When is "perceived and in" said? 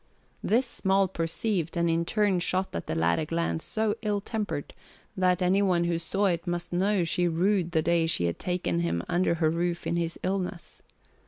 1.07-2.05